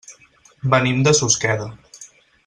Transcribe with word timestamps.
Venim 0.73 1.03
de 1.07 1.13
Susqueda. 1.19 1.67